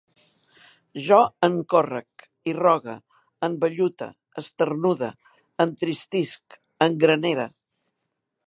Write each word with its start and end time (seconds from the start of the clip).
Jo 1.07 1.17
encórrec, 1.47 2.23
irrogue, 2.53 2.95
envellute, 3.49 4.09
esternude, 4.43 5.13
entristisc, 5.67 6.61
engranere 6.91 7.51